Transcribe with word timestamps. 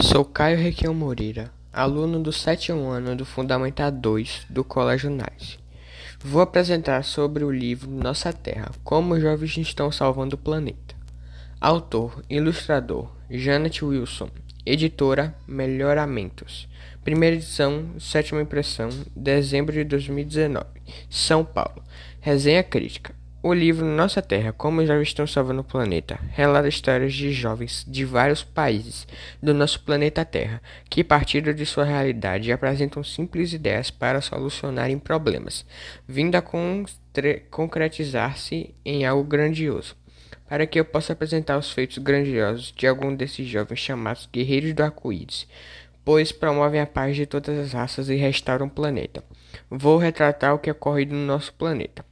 Sou 0.00 0.24
Caio 0.24 0.56
Requião 0.56 0.94
Moreira, 0.94 1.50
aluno 1.72 2.20
do 2.20 2.32
sétimo 2.32 2.88
ano 2.88 3.16
do 3.16 3.24
Fundamental 3.24 3.90
2 3.90 4.46
do 4.48 4.62
Colégio 4.62 5.10
Nice. 5.10 5.58
Vou 6.20 6.40
apresentar 6.40 7.02
sobre 7.02 7.42
o 7.42 7.50
livro 7.50 7.90
Nossa 7.90 8.32
Terra, 8.32 8.70
como 8.84 9.14
os 9.14 9.20
jovens 9.20 9.56
estão 9.58 9.90
salvando 9.90 10.36
o 10.36 10.38
planeta. 10.38 10.94
Autor, 11.60 12.22
ilustrador, 12.30 13.10
Janet 13.28 13.84
Wilson. 13.84 14.30
Editora, 14.64 15.34
Melhoramentos. 15.48 16.68
Primeira 17.02 17.34
edição, 17.34 17.88
sétima 17.98 18.42
impressão, 18.42 18.90
dezembro 19.16 19.72
de 19.72 19.82
2019. 19.82 20.64
São 21.10 21.44
Paulo. 21.44 21.82
Resenha 22.20 22.62
crítica. 22.62 23.17
O 23.40 23.54
livro 23.54 23.86
Nossa 23.86 24.20
Terra, 24.20 24.52
Como 24.52 24.84
Já 24.84 25.00
Estão 25.00 25.24
Salvando 25.24 25.60
o 25.60 25.64
Planeta, 25.64 26.18
relata 26.32 26.66
histórias 26.66 27.14
de 27.14 27.32
jovens 27.32 27.84
de 27.86 28.04
vários 28.04 28.42
países 28.42 29.06
do 29.40 29.54
nosso 29.54 29.80
planeta 29.84 30.24
Terra, 30.24 30.60
que 30.90 31.04
partindo 31.04 31.54
de 31.54 31.64
sua 31.64 31.84
realidade 31.84 32.50
apresentam 32.50 33.04
simples 33.04 33.52
ideias 33.52 33.92
para 33.92 34.20
solucionarem 34.20 34.98
problemas, 34.98 35.64
vindo 36.04 36.34
a 36.34 36.42
concretizar-se 37.48 38.74
em 38.84 39.06
algo 39.06 39.22
grandioso. 39.22 39.94
Para 40.48 40.66
que 40.66 40.80
eu 40.80 40.84
possa 40.84 41.12
apresentar 41.12 41.58
os 41.58 41.70
feitos 41.70 41.98
grandiosos 41.98 42.74
de 42.76 42.88
algum 42.88 43.14
desses 43.14 43.46
jovens 43.46 43.78
chamados 43.78 44.28
Guerreiros 44.32 44.72
do 44.72 44.82
Arco-Íris, 44.82 45.46
pois 46.04 46.32
promovem 46.32 46.80
a 46.80 46.86
paz 46.86 47.14
de 47.14 47.24
todas 47.24 47.56
as 47.56 47.72
raças 47.72 48.08
e 48.08 48.16
restauram 48.16 48.66
o 48.66 48.70
planeta. 48.70 49.22
Vou 49.70 49.96
retratar 49.96 50.54
o 50.54 50.58
que 50.58 50.72
ocorre 50.72 51.06
no 51.06 51.14
nosso 51.14 51.52
planeta. 51.54 52.07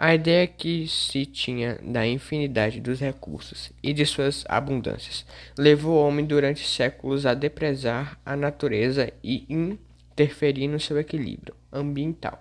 A 0.00 0.14
ideia 0.14 0.46
que 0.46 0.86
se 0.86 1.26
tinha 1.26 1.76
da 1.82 2.06
infinidade 2.06 2.80
dos 2.80 3.00
recursos 3.00 3.72
e 3.82 3.92
de 3.92 4.06
suas 4.06 4.44
abundâncias 4.48 5.26
levou 5.58 5.96
o 5.96 6.06
homem 6.06 6.24
durante 6.24 6.64
séculos 6.64 7.26
a 7.26 7.34
deprezar 7.34 8.16
a 8.24 8.36
natureza 8.36 9.12
e 9.24 9.44
interferir 9.48 10.68
no 10.68 10.78
seu 10.78 11.00
equilíbrio 11.00 11.52
ambiental, 11.72 12.40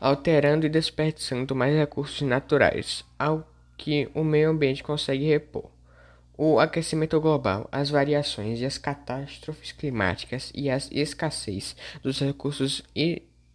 alterando 0.00 0.64
e 0.64 0.70
desperdiçando 0.70 1.54
mais 1.54 1.76
recursos 1.76 2.22
naturais 2.22 3.04
ao 3.18 3.46
que 3.76 4.08
o 4.14 4.24
meio 4.24 4.48
ambiente 4.48 4.82
consegue 4.82 5.26
repor. 5.26 5.70
O 6.38 6.58
aquecimento 6.58 7.20
global, 7.20 7.68
as 7.70 7.90
variações 7.90 8.60
e 8.60 8.64
as 8.64 8.78
catástrofes 8.78 9.72
climáticas 9.72 10.50
e 10.54 10.70
a 10.70 10.78
escassez 10.90 11.76
dos 12.02 12.18
recursos 12.18 12.82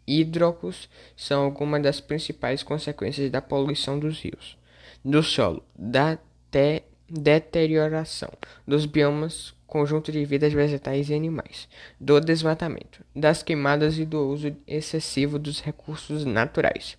hídricos 0.09 0.89
são 1.15 1.43
algumas 1.43 1.83
das 1.83 1.99
principais 2.01 2.63
consequências 2.63 3.29
da 3.29 3.41
poluição 3.41 3.99
dos 3.99 4.19
rios, 4.21 4.57
do 5.05 5.21
solo, 5.21 5.63
da 5.75 6.17
te 6.51 6.83
deterioração 7.07 8.29
dos 8.67 8.85
biomas, 8.85 9.53
conjunto 9.65 10.11
de 10.11 10.23
vidas 10.25 10.53
vegetais 10.53 11.09
e 11.09 11.13
animais, 11.13 11.67
do 11.99 12.19
desmatamento, 12.19 13.03
das 13.15 13.41
queimadas 13.41 13.97
e 13.97 14.05
do 14.05 14.27
uso 14.27 14.55
excessivo 14.67 15.39
dos 15.39 15.59
recursos 15.59 16.25
naturais. 16.25 16.97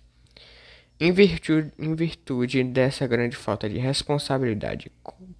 Em 0.99 1.11
virtude, 1.11 1.71
em 1.79 1.95
virtude 1.95 2.63
dessa 2.63 3.07
grande 3.07 3.35
falta 3.35 3.69
de 3.69 3.77
responsabilidade 3.77 4.91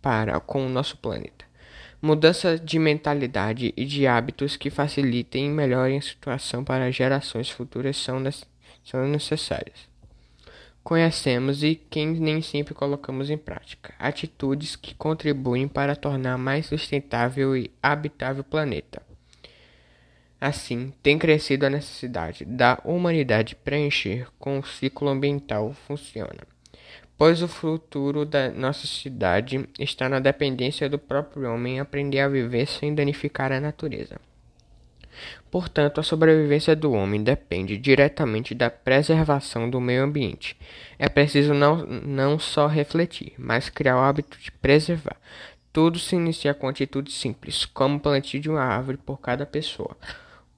para 0.01 0.39
com 0.39 0.65
o 0.65 0.69
nosso 0.69 0.97
planeta, 0.97 1.45
Mudança 2.03 2.57
de 2.57 2.79
mentalidade 2.79 3.71
e 3.77 3.85
de 3.85 4.07
hábitos 4.07 4.57
que 4.57 4.71
facilitem 4.71 5.45
e 5.45 5.49
melhorem 5.49 5.99
a 5.99 6.01
situação 6.01 6.63
para 6.63 6.89
gerações 6.89 7.51
futuras 7.51 7.95
são, 7.95 8.17
são 8.83 9.07
necessárias. 9.07 9.87
Conhecemos 10.83 11.61
e 11.61 11.75
quem 11.75 12.07
nem 12.07 12.41
sempre 12.41 12.73
colocamos 12.73 13.29
em 13.29 13.37
prática 13.37 13.93
atitudes 13.99 14.75
que 14.75 14.95
contribuem 14.95 15.67
para 15.67 15.95
tornar 15.95 16.39
mais 16.39 16.65
sustentável 16.65 17.55
e 17.55 17.69
habitável 17.83 18.41
o 18.41 18.45
planeta. 18.45 19.03
Assim, 20.39 20.91
tem 21.03 21.19
crescido 21.19 21.67
a 21.67 21.69
necessidade 21.69 22.43
da 22.45 22.81
humanidade 22.83 23.55
preencher 23.55 24.27
com 24.39 24.57
o 24.57 24.65
ciclo 24.65 25.07
ambiental 25.07 25.71
funciona 25.85 26.39
pois 27.17 27.41
o 27.41 27.47
futuro 27.47 28.25
da 28.25 28.49
nossa 28.49 28.87
cidade 28.87 29.67
está 29.79 30.09
na 30.09 30.19
dependência 30.19 30.89
do 30.89 30.97
próprio 30.97 31.53
homem 31.53 31.79
aprender 31.79 32.19
a 32.19 32.27
viver 32.27 32.65
sem 32.65 32.95
danificar 32.95 33.51
a 33.51 33.59
natureza. 33.59 34.19
Portanto, 35.49 35.99
a 35.99 36.03
sobrevivência 36.03 36.75
do 36.75 36.93
homem 36.93 37.21
depende 37.21 37.77
diretamente 37.77 38.55
da 38.55 38.69
preservação 38.69 39.69
do 39.69 39.81
meio 39.81 40.03
ambiente. 40.03 40.57
É 40.97 41.09
preciso 41.09 41.53
não, 41.53 41.85
não 41.85 42.39
só 42.39 42.67
refletir, 42.67 43.33
mas 43.37 43.69
criar 43.69 43.97
o 43.97 44.01
hábito 44.01 44.37
de 44.39 44.51
preservar. 44.51 45.17
Tudo 45.73 45.99
se 45.99 46.15
inicia 46.15 46.53
com 46.53 46.67
atitudes 46.67 47.13
simples, 47.15 47.65
como 47.65 47.99
plantio 47.99 48.39
de 48.39 48.49
uma 48.49 48.61
árvore 48.61 48.97
por 48.97 49.19
cada 49.19 49.45
pessoa. 49.45 49.95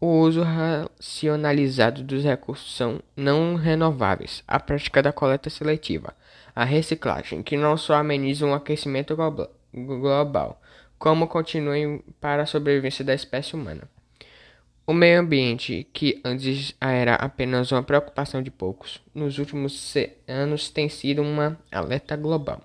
O 0.05 0.19
uso 0.19 0.41
racionalizado 0.41 2.03
dos 2.03 2.25
recursos 2.25 2.75
são 2.75 2.99
não 3.15 3.55
renováveis, 3.55 4.43
a 4.45 4.59
prática 4.59 5.01
da 5.01 5.13
coleta 5.13 5.49
seletiva, 5.49 6.13
a 6.53 6.65
reciclagem, 6.65 7.41
que 7.41 7.55
não 7.55 7.77
só 7.77 7.93
ameniza 7.93 8.45
um 8.45 8.53
aquecimento 8.53 9.15
global, 9.73 10.61
como 10.99 11.25
contribuem 11.25 12.03
para 12.19 12.43
a 12.43 12.45
sobrevivência 12.45 13.05
da 13.05 13.13
espécie 13.13 13.55
humana. 13.55 13.83
O 14.85 14.91
meio 14.91 15.21
ambiente, 15.21 15.87
que 15.93 16.19
antes 16.25 16.75
era 16.81 17.15
apenas 17.15 17.71
uma 17.71 17.81
preocupação 17.81 18.43
de 18.43 18.51
poucos, 18.51 19.01
nos 19.15 19.39
últimos 19.39 19.93
anos 20.27 20.69
tem 20.69 20.89
sido 20.89 21.21
uma 21.21 21.57
alerta 21.71 22.17
global. 22.17 22.59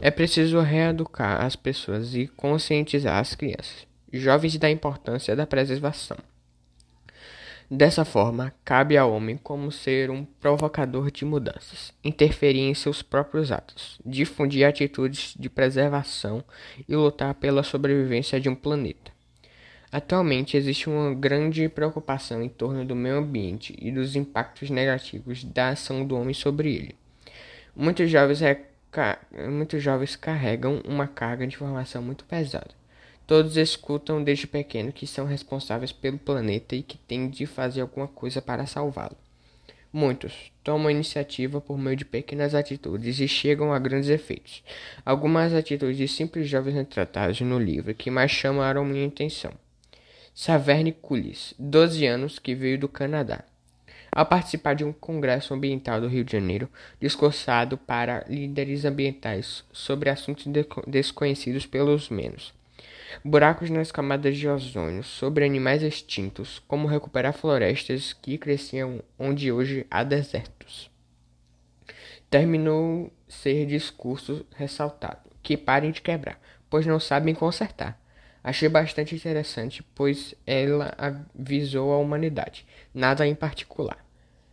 É 0.00 0.12
preciso 0.12 0.60
reeducar 0.60 1.44
as 1.44 1.56
pessoas 1.56 2.14
e 2.14 2.28
conscientizar 2.28 3.18
as 3.18 3.34
crianças, 3.34 3.84
jovens 4.12 4.56
da 4.58 4.70
importância 4.70 5.34
da 5.34 5.44
preservação. 5.44 6.16
Dessa 7.70 8.04
forma, 8.04 8.52
cabe 8.64 8.96
ao 8.96 9.12
homem, 9.12 9.36
como 9.36 9.72
ser 9.72 10.10
um 10.10 10.24
provocador 10.24 11.10
de 11.10 11.24
mudanças, 11.24 11.92
interferir 12.04 12.60
em 12.60 12.74
seus 12.74 13.02
próprios 13.02 13.50
atos, 13.50 13.98
difundir 14.04 14.66
atitudes 14.66 15.34
de 15.38 15.48
preservação 15.48 16.44
e 16.88 16.94
lutar 16.94 17.34
pela 17.34 17.62
sobrevivência 17.62 18.38
de 18.40 18.48
um 18.48 18.54
planeta. 18.54 19.10
Atualmente 19.90 20.56
existe 20.56 20.88
uma 20.88 21.14
grande 21.14 21.68
preocupação 21.68 22.42
em 22.42 22.48
torno 22.48 22.84
do 22.84 22.96
meio 22.96 23.16
ambiente 23.16 23.76
e 23.78 23.90
dos 23.90 24.16
impactos 24.16 24.70
negativos 24.70 25.44
da 25.44 25.68
ação 25.68 26.04
do 26.04 26.16
homem 26.16 26.34
sobre 26.34 26.74
ele. 26.74 26.96
Muitos 27.74 28.10
jovens, 28.10 28.40
muitos 29.50 29.82
jovens 29.82 30.16
carregam 30.16 30.82
uma 30.86 31.06
carga 31.06 31.46
de 31.46 31.54
informação 31.54 32.02
muito 32.02 32.24
pesada 32.24 32.81
Todos 33.26 33.56
escutam 33.56 34.22
desde 34.22 34.46
pequeno 34.46 34.92
que 34.92 35.06
são 35.06 35.24
responsáveis 35.24 35.92
pelo 35.92 36.18
planeta 36.18 36.74
e 36.74 36.82
que 36.82 36.98
têm 36.98 37.30
de 37.30 37.46
fazer 37.46 37.80
alguma 37.80 38.08
coisa 38.08 38.42
para 38.42 38.66
salvá-lo. 38.66 39.16
Muitos 39.92 40.50
tomam 40.64 40.90
iniciativa 40.90 41.60
por 41.60 41.78
meio 41.78 41.96
de 41.96 42.04
pequenas 42.04 42.54
atitudes 42.54 43.20
e 43.20 43.28
chegam 43.28 43.72
a 43.72 43.78
grandes 43.78 44.08
efeitos. 44.08 44.64
Algumas 45.04 45.54
atitudes 45.54 45.96
de 45.96 46.08
simples 46.08 46.48
jovens 46.48 46.74
retratadas 46.74 47.40
no 47.42 47.58
livro 47.58 47.94
que 47.94 48.10
mais 48.10 48.30
chamaram 48.30 48.84
minha 48.84 49.06
atenção. 49.06 49.52
Saverne 50.34 50.92
Cullis, 50.92 51.54
12 51.58 52.06
anos, 52.06 52.38
que 52.38 52.54
veio 52.54 52.78
do 52.78 52.88
Canadá. 52.88 53.44
Ao 54.10 54.26
participar 54.26 54.74
de 54.74 54.82
um 54.82 54.92
congresso 54.92 55.54
ambiental 55.54 56.00
do 56.00 56.08
Rio 56.08 56.24
de 56.24 56.32
Janeiro, 56.32 56.68
discursado 57.00 57.76
para 57.76 58.24
líderes 58.28 58.84
ambientais 58.84 59.62
sobre 59.72 60.10
assuntos 60.10 60.46
desconhecidos 60.86 61.66
pelos 61.66 62.08
menos 62.08 62.52
buracos 63.24 63.70
nas 63.70 63.92
camadas 63.92 64.36
de 64.36 64.48
ozônio, 64.48 65.02
sobre 65.02 65.44
animais 65.44 65.82
extintos, 65.82 66.62
como 66.66 66.88
recuperar 66.88 67.32
florestas 67.32 68.12
que 68.12 68.38
cresciam 68.38 69.02
onde 69.18 69.50
hoje 69.50 69.86
há 69.90 70.02
desertos. 70.02 70.90
Terminou 72.30 73.12
ser 73.28 73.66
discurso 73.66 74.46
ressaltado, 74.54 75.30
que 75.42 75.56
parem 75.56 75.90
de 75.90 76.00
quebrar, 76.00 76.40
pois 76.70 76.86
não 76.86 76.98
sabem 76.98 77.34
consertar. 77.34 78.00
Achei 78.44 78.68
bastante 78.68 79.14
interessante, 79.14 79.82
pois 79.94 80.34
ela 80.46 80.94
avisou 80.98 81.92
a 81.92 81.98
humanidade, 81.98 82.66
nada 82.92 83.26
em 83.26 83.34
particular. 83.34 84.04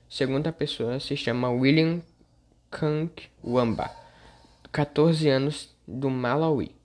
Segunda 0.08 0.52
pessoa 0.52 1.00
se 1.00 1.16
chama 1.16 1.50
William 1.50 2.02
Wamba, 3.44 3.90
14 4.72 5.28
anos, 5.28 5.76
do 5.88 6.10
Malawi. 6.10 6.79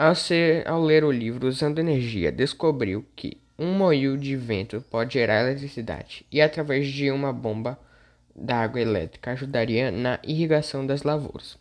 Ao, 0.00 0.14
ser, 0.14 0.64
ao 0.68 0.80
ler 0.80 1.02
o 1.02 1.10
livro 1.10 1.48
Usando 1.48 1.80
Energia, 1.80 2.30
descobriu 2.30 3.04
que 3.16 3.36
um 3.58 3.72
moinho 3.72 4.16
de 4.16 4.36
vento 4.36 4.80
pode 4.88 5.14
gerar 5.14 5.40
eletricidade 5.40 6.24
e, 6.30 6.40
através 6.40 6.86
de 6.86 7.10
uma 7.10 7.32
bomba 7.32 7.76
d'água 8.32 8.80
elétrica, 8.80 9.32
ajudaria 9.32 9.90
na 9.90 10.20
irrigação 10.22 10.86
das 10.86 11.02
lavouras, 11.02 11.58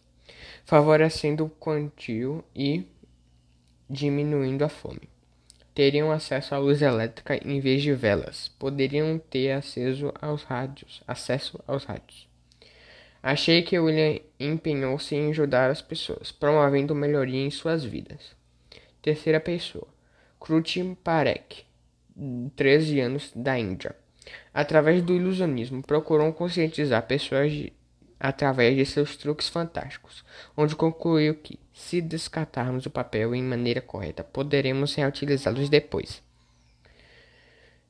favorecendo 0.65 1.45
o 1.45 1.49
quantio 1.49 2.43
e 2.55 2.85
diminuindo 3.89 4.63
a 4.63 4.69
fome. 4.69 5.09
Teriam 5.73 6.11
acesso 6.11 6.53
à 6.53 6.59
luz 6.59 6.83
elétrica 6.83 7.39
em 7.43 7.59
vez 7.59 7.81
de 7.81 7.91
velas, 7.91 8.49
poderiam 8.59 9.17
ter 9.17 9.53
acesso 9.53 10.13
aos 10.21 10.43
rádios, 10.43 11.01
acesso 11.07 11.59
aos 11.65 11.85
rádios. 11.85 12.26
Achei 13.29 13.61
que 13.61 13.77
William 13.77 14.21
empenhou-se 14.39 15.13
em 15.13 15.31
ajudar 15.31 15.69
as 15.69 15.81
pessoas, 15.81 16.31
promovendo 16.31 16.95
melhoria 16.95 17.45
em 17.45 17.51
suas 17.51 17.83
vidas. 17.83 18.33
Terceira 19.01 19.37
pessoa. 19.37 19.85
Kruti 20.39 20.97
Parekh, 21.03 21.65
13 22.55 23.01
anos, 23.01 23.29
da 23.35 23.59
Índia. 23.59 23.93
Através 24.53 25.01
do 25.01 25.13
ilusionismo, 25.13 25.83
procurou 25.83 26.31
conscientizar 26.31 27.05
pessoas 27.05 27.51
de, 27.51 27.73
através 28.17 28.77
de 28.77 28.85
seus 28.85 29.17
truques 29.17 29.49
fantásticos, 29.49 30.23
onde 30.55 30.73
concluiu 30.73 31.35
que, 31.35 31.59
se 31.73 31.99
descartarmos 31.99 32.85
o 32.85 32.89
papel 32.89 33.35
em 33.35 33.43
maneira 33.43 33.81
correta, 33.81 34.23
poderemos 34.23 34.95
reutilizá-los 34.95 35.67
depois. 35.67 36.23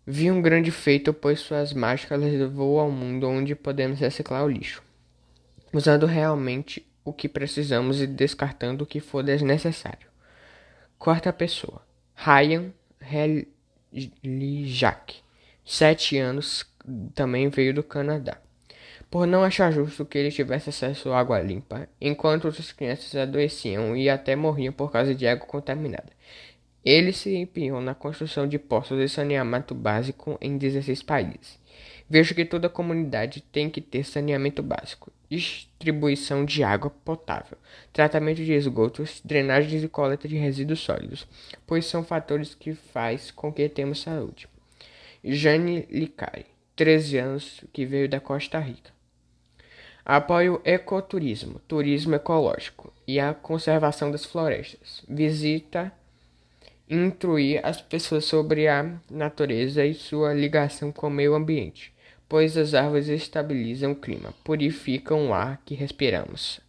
Vi 0.03 0.31
um 0.31 0.41
grande 0.41 0.71
feito, 0.71 1.13
pois 1.13 1.41
suas 1.41 1.73
mágicas 1.73 2.19
levou 2.19 2.79
ao 2.79 2.89
mundo 2.89 3.29
onde 3.29 3.53
podemos 3.53 3.99
reciclar 3.99 4.43
o 4.43 4.49
lixo, 4.49 4.81
usando 5.73 6.05
realmente 6.05 6.85
o 7.03 7.13
que 7.13 7.29
precisamos 7.29 8.01
e 8.01 8.07
descartando 8.07 8.83
o 8.83 8.87
que 8.87 8.99
for 8.99 9.23
desnecessário. 9.23 10.07
Quarta 10.97 11.31
pessoa. 11.31 11.81
Ryan 12.15 12.73
Helijak, 13.91 15.15
sete 15.63 16.17
anos, 16.17 16.65
também 17.13 17.49
veio 17.49 17.73
do 17.73 17.83
Canadá. 17.83 18.37
Por 19.09 19.25
não 19.25 19.43
achar 19.43 19.71
justo 19.71 20.05
que 20.05 20.17
ele 20.17 20.31
tivesse 20.31 20.69
acesso 20.69 21.11
à 21.11 21.19
água 21.19 21.39
limpa, 21.39 21.87
enquanto 22.01 22.45
outras 22.45 22.73
crianças 22.73 23.15
adoeciam 23.15 23.95
e 23.95 24.09
até 24.09 24.35
morriam 24.35 24.73
por 24.73 24.91
causa 24.91 25.15
de 25.15 25.25
água 25.25 25.47
contaminada. 25.47 26.11
Ele 26.83 27.13
se 27.13 27.35
empenhou 27.35 27.79
na 27.79 27.93
construção 27.93 28.47
de 28.47 28.59
postos 28.59 28.97
de 28.97 29.07
saneamento 29.07 29.73
básico 29.73 30.37
em 30.41 30.57
16 30.57 31.03
países. 31.03 31.59
Vejo 32.09 32.33
que 32.33 32.45
toda 32.45 32.69
comunidade 32.69 33.41
tem 33.41 33.69
que 33.69 33.81
ter 33.81 34.03
saneamento 34.03 34.63
básico, 34.63 35.11
distribuição 35.29 36.45
de 36.45 36.63
água 36.63 36.89
potável, 36.89 37.57
tratamento 37.91 38.43
de 38.43 38.53
esgotos, 38.53 39.21
drenagem 39.23 39.81
e 39.81 39.87
coleta 39.87 40.27
de 40.27 40.37
resíduos 40.37 40.79
sólidos, 40.79 41.27
pois 41.65 41.85
são 41.85 42.03
fatores 42.03 42.55
que 42.55 42.73
faz 42.73 43.31
com 43.31 43.51
que 43.51 43.67
temos 43.67 44.01
saúde. 44.01 44.47
Jane 45.23 45.87
Licari, 45.89 46.45
13 46.75 47.17
anos, 47.17 47.63
que 47.73 47.85
veio 47.85 48.07
da 48.07 48.19
Costa 48.19 48.59
Rica. 48.59 48.91
Apoio 50.05 50.61
ecoturismo, 50.63 51.59
turismo 51.67 52.15
ecológico 52.15 52.93
e 53.05 53.19
a 53.19 53.33
conservação 53.33 54.09
das 54.09 54.23
florestas. 54.23 55.03
Visita 55.05 55.91
instruir 56.89 57.59
as 57.65 57.81
pessoas 57.81 58.23
sobre 58.23 58.67
a 58.69 58.89
natureza 59.11 59.85
e 59.85 59.93
sua 59.93 60.33
ligação 60.33 60.91
com 60.91 61.07
o 61.07 61.11
meio 61.11 61.35
ambiente, 61.35 61.93
pois 62.27 62.57
as 62.57 62.73
árvores 62.73 63.07
estabilizam 63.07 63.91
o 63.91 63.95
clima, 63.95 64.33
purificam 64.43 65.29
o 65.29 65.33
ar 65.33 65.61
que 65.65 65.75
respiramos, 65.75 66.59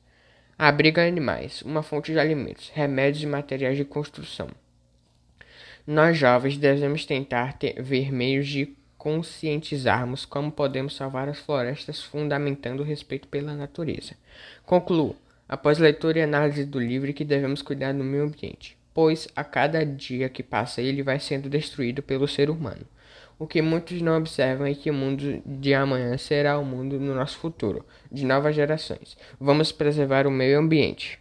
abrigam 0.59 1.07
animais, 1.07 1.63
uma 1.63 1.83
fonte 1.83 2.13
de 2.13 2.19
alimentos, 2.19 2.71
remédios 2.75 3.23
e 3.23 3.27
materiais 3.27 3.77
de 3.77 3.85
construção. 3.85 4.49
Nós 5.87 6.17
jovens 6.17 6.57
devemos 6.57 7.05
tentar 7.07 7.55
ter, 7.55 7.83
ver 7.83 8.13
meios 8.13 8.47
de 8.47 8.77
conscientizarmos 8.97 10.25
como 10.25 10.51
podemos 10.53 10.95
salvar 10.95 11.29
as 11.29 11.39
florestas, 11.39 12.03
fundamentando 12.03 12.83
o 12.83 12.87
respeito 12.87 13.29
pela 13.29 13.55
natureza. 13.55 14.15
Concluo, 14.65 15.17
após 15.49 15.79
leitura 15.79 16.19
e 16.19 16.23
análise 16.23 16.65
do 16.65 16.79
livro, 16.79 17.13
que 17.13 17.25
devemos 17.25 17.63
cuidar 17.63 17.93
do 17.95 18.05
meio 18.05 18.25
ambiente 18.25 18.79
pois 18.99 19.29
a 19.37 19.45
cada 19.45 19.87
dia 19.87 20.29
que 20.29 20.43
passa 20.43 20.83
ele 20.83 21.05
vai 21.05 21.21
sendo 21.21 21.49
destruído 21.49 22.03
pelo 22.03 22.27
ser 22.27 22.51
humano. 22.51 22.85
O 23.39 23.47
que 23.47 23.63
muitos 23.63 24.03
não 24.03 24.17
observam 24.19 24.67
é 24.67 24.75
que 24.75 24.91
o 24.91 24.95
mundo 24.95 25.41
de 25.47 25.73
amanhã 25.73 26.19
será 26.19 26.59
o 26.59 26.65
mundo 26.65 26.99
no 26.99 27.15
nosso 27.15 27.39
futuro, 27.39 27.87
de 28.11 28.27
novas 28.27 28.57
gerações. 28.57 29.17
Vamos 29.39 29.71
preservar 29.71 30.27
o 30.27 30.31
meio 30.31 30.59
ambiente. 30.59 31.17